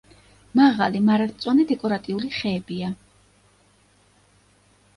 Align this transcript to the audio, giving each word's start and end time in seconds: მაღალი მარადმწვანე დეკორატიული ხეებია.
მაღალი 0.59 1.01
მარადმწვანე 1.09 1.65
დეკორატიული 1.73 2.31
ხეებია. 2.39 2.91